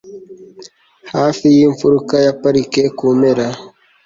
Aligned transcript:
hafi 1.13 1.45
yimfuruka 1.55 2.15
ya 2.25 2.33
parike, 2.41 2.83
kumpera 2.97 3.45